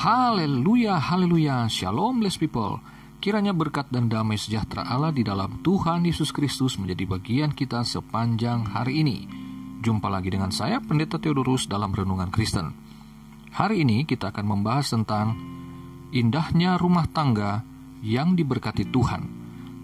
[0.00, 2.80] Haleluya, haleluya, shalom blessed people.
[3.20, 8.64] Kiranya berkat dan damai sejahtera Allah di dalam Tuhan Yesus Kristus menjadi bagian kita sepanjang
[8.72, 9.28] hari ini.
[9.84, 12.72] Jumpa lagi dengan saya, Pendeta Theodorus dalam Renungan Kristen.
[13.52, 15.36] Hari ini kita akan membahas tentang
[16.16, 17.60] indahnya rumah tangga
[18.00, 19.28] yang diberkati Tuhan.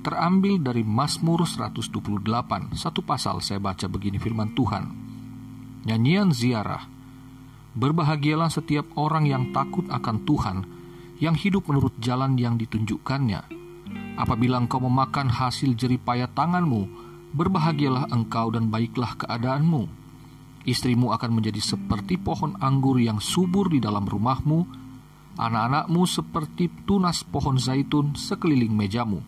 [0.01, 4.85] Terambil dari Mazmur 128, satu pasal saya baca begini firman Tuhan.
[5.85, 6.96] Nyanyian ziarah,
[7.77, 10.65] Berbahagialah setiap orang yang takut akan Tuhan,
[11.21, 13.45] yang hidup menurut jalan yang ditunjukkannya.
[14.17, 16.89] Apabila engkau memakan hasil jeripaya tanganmu,
[17.37, 19.93] berbahagialah engkau dan baiklah keadaanmu.
[20.65, 24.65] Istrimu akan menjadi seperti pohon anggur yang subur di dalam rumahmu,
[25.37, 29.21] anak-anakmu seperti tunas pohon zaitun sekeliling mejamu.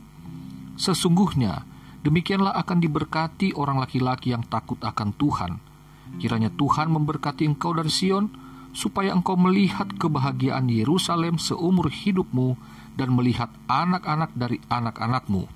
[0.80, 1.68] Sesungguhnya,
[2.00, 5.52] demikianlah akan diberkati orang laki-laki yang takut akan Tuhan–
[6.16, 8.32] Kiranya Tuhan memberkati engkau dari Sion,
[8.72, 12.56] supaya engkau melihat kebahagiaan Yerusalem seumur hidupmu
[12.96, 15.46] dan melihat anak-anak dari anak-anakmu,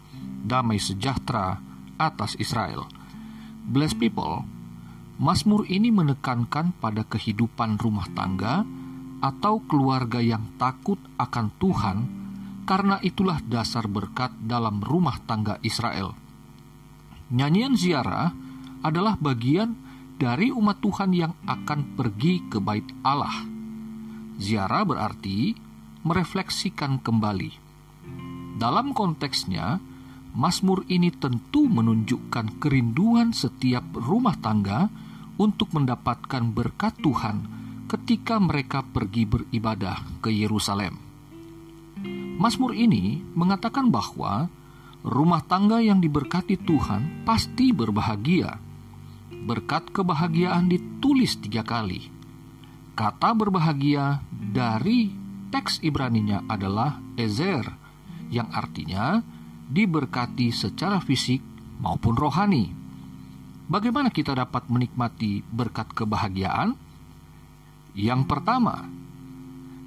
[0.44, 1.58] damai sejahtera
[1.98, 2.86] atas Israel.
[3.62, 4.42] Blessed people,
[5.22, 8.66] Mazmur ini menekankan pada kehidupan rumah tangga
[9.22, 11.98] atau keluarga yang takut akan Tuhan,
[12.66, 16.18] karena itulah dasar berkat dalam rumah tangga Israel.
[17.30, 18.34] Nyanyian ziarah
[18.82, 19.78] adalah bagian
[20.22, 23.42] dari umat Tuhan yang akan pergi ke bait Allah.
[24.38, 25.50] Ziarah berarti
[26.06, 27.50] merefleksikan kembali.
[28.54, 29.82] Dalam konteksnya,
[30.38, 34.86] Mazmur ini tentu menunjukkan kerinduan setiap rumah tangga
[35.42, 37.36] untuk mendapatkan berkat Tuhan
[37.90, 41.02] ketika mereka pergi beribadah ke Yerusalem.
[42.38, 44.46] Mazmur ini mengatakan bahwa
[45.02, 48.71] rumah tangga yang diberkati Tuhan pasti berbahagia
[49.42, 52.06] berkat kebahagiaan ditulis tiga kali.
[52.94, 55.10] Kata berbahagia dari
[55.50, 57.66] teks Ibraninya adalah Ezer,
[58.30, 59.20] yang artinya
[59.68, 61.42] diberkati secara fisik
[61.82, 62.70] maupun rohani.
[63.66, 66.76] Bagaimana kita dapat menikmati berkat kebahagiaan?
[67.96, 68.88] Yang pertama,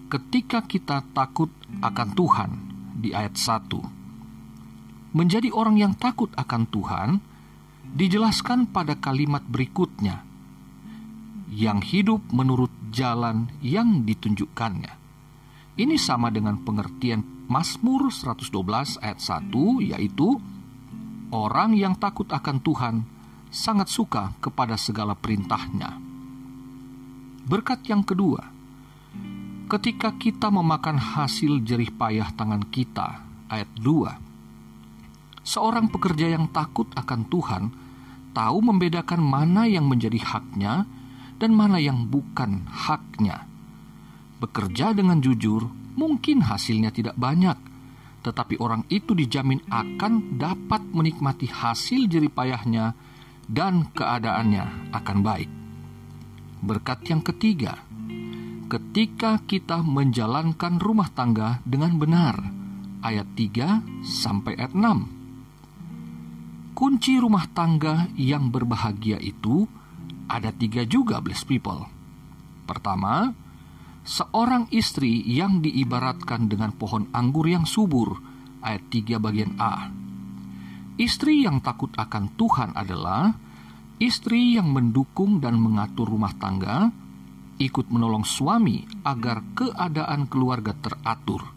[0.09, 1.49] ketika kita takut
[1.81, 2.51] akan Tuhan
[2.97, 5.15] di ayat 1.
[5.15, 7.09] Menjadi orang yang takut akan Tuhan
[7.95, 10.27] dijelaskan pada kalimat berikutnya,
[11.55, 14.91] yang hidup menurut jalan yang ditunjukkannya.
[15.79, 20.39] Ini sama dengan pengertian Mazmur 112 ayat 1 yaitu
[21.31, 22.95] orang yang takut akan Tuhan
[23.51, 25.95] sangat suka kepada segala perintahnya.
[27.47, 28.43] Berkat yang kedua,
[29.71, 37.21] ketika kita memakan hasil jerih payah tangan kita, ayat 2, seorang pekerja yang takut akan
[37.29, 37.63] Tuhan
[38.35, 40.83] tahu membedakan mana yang menjadi haknya
[41.39, 43.47] dan mana yang bukan haknya.
[44.43, 47.55] Bekerja dengan jujur mungkin hasilnya tidak banyak,
[48.27, 52.91] tetapi orang itu dijamin akan dapat menikmati hasil jeripayahnya
[53.47, 55.51] dan keadaannya akan baik.
[56.59, 57.79] Berkat yang ketiga,
[58.67, 62.35] ketika kita menjalankan rumah tangga dengan benar,
[63.05, 65.14] ayat 3 sampai ayat 6
[66.75, 69.63] kunci rumah tangga yang berbahagia itu
[70.27, 71.87] ada tiga juga, blessed people.
[72.67, 73.31] Pertama,
[74.03, 78.19] seorang istri yang diibaratkan dengan pohon anggur yang subur,
[78.59, 79.87] ayat 3 bagian A.
[80.99, 83.31] Istri yang takut akan Tuhan adalah
[84.03, 86.91] istri yang mendukung dan mengatur rumah tangga,
[87.55, 91.54] ikut menolong suami agar keadaan keluarga teratur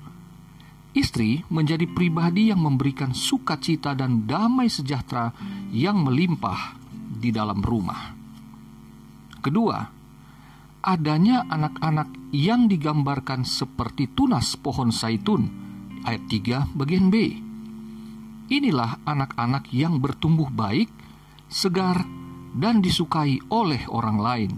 [0.97, 5.31] Istri menjadi pribadi yang memberikan sukacita dan damai sejahtera
[5.69, 6.81] yang melimpah
[7.19, 8.16] di dalam rumah.
[9.38, 9.78] Kedua,
[10.82, 15.49] adanya anak-anak yang digambarkan seperti tunas pohon zaitun,
[16.09, 17.37] ayat 3 bagian B.
[18.49, 20.88] Inilah anak-anak yang bertumbuh baik,
[21.53, 22.09] segar,
[22.56, 24.53] dan disukai oleh orang lain.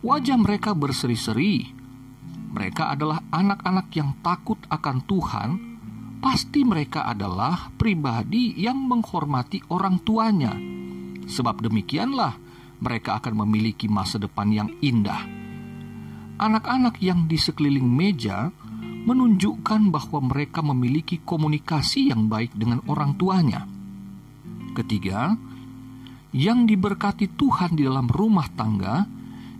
[0.00, 1.68] Wajah mereka berseri-seri,
[2.50, 5.50] mereka adalah anak-anak yang takut akan Tuhan,
[6.18, 10.52] pasti mereka adalah pribadi yang menghormati orang tuanya.
[11.30, 12.34] Sebab demikianlah
[12.82, 15.22] mereka akan memiliki masa depan yang indah.
[16.40, 18.50] Anak-anak yang di sekeliling meja
[19.00, 23.64] menunjukkan bahwa mereka memiliki komunikasi yang baik dengan orang tuanya.
[24.74, 25.36] Ketiga,
[26.34, 29.04] yang diberkati Tuhan di dalam rumah tangga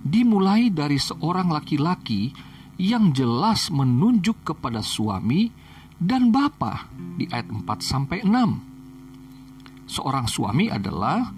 [0.01, 2.50] dimulai dari seorang laki-laki
[2.81, 5.53] yang jelas menunjuk kepada suami
[6.01, 6.89] dan bapa
[7.21, 9.85] di ayat 4 sampai 6.
[9.85, 11.29] Seorang suami adalah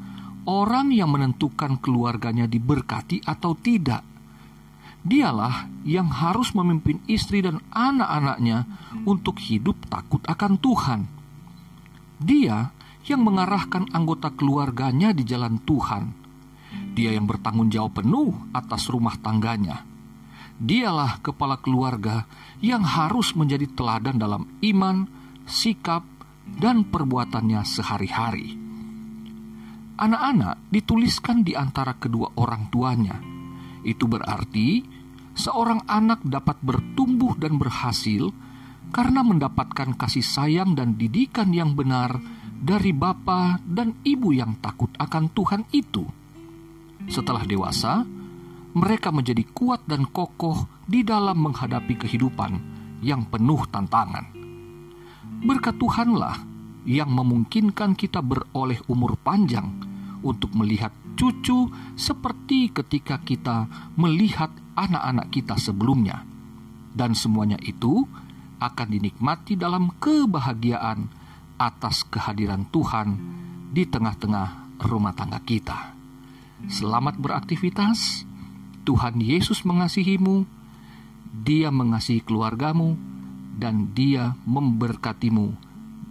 [0.47, 4.07] orang yang menentukan keluarganya diberkati atau tidak.
[5.03, 8.63] Dialah yang harus memimpin istri dan anak-anaknya
[9.03, 11.11] untuk hidup takut akan Tuhan.
[12.23, 12.71] Dia
[13.11, 16.15] yang mengarahkan anggota keluarganya di jalan Tuhan.
[16.95, 19.92] Dia yang bertanggung jawab penuh atas rumah tangganya.
[20.63, 22.23] Dialah kepala keluarga
[22.63, 25.11] yang harus menjadi teladan dalam iman,
[25.43, 26.07] sikap,
[26.63, 28.55] dan perbuatannya sehari-hari.
[29.99, 33.19] Anak-anak dituliskan di antara kedua orang tuanya.
[33.83, 34.87] Itu berarti
[35.35, 38.31] seorang anak dapat bertumbuh dan berhasil
[38.95, 42.23] karena mendapatkan kasih sayang dan didikan yang benar
[42.63, 46.07] dari bapa dan ibu yang takut akan Tuhan itu.
[47.11, 48.07] Setelah dewasa,
[48.73, 52.53] mereka menjadi kuat dan kokoh di dalam menghadapi kehidupan
[53.05, 54.33] yang penuh tantangan.
[55.43, 56.37] Berkat Tuhanlah
[56.89, 59.69] yang memungkinkan kita beroleh umur panjang
[60.23, 66.25] untuk melihat cucu seperti ketika kita melihat anak-anak kita sebelumnya.
[66.93, 68.07] Dan semuanya itu
[68.63, 71.11] akan dinikmati dalam kebahagiaan
[71.59, 73.09] atas kehadiran Tuhan
[73.73, 75.95] di tengah-tengah rumah tangga kita.
[76.71, 78.32] Selamat beraktivitas.
[78.83, 80.45] Tuhan Yesus mengasihimu.
[81.33, 82.99] Dia mengasihi keluargamu
[83.57, 85.55] dan dia memberkatimu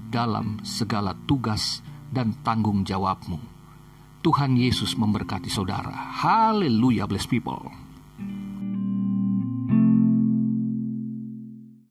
[0.10, 3.38] dalam segala tugas dan tanggung jawabmu.
[4.22, 5.94] Tuhan Yesus memberkati saudara.
[6.22, 7.91] Haleluya, bless people.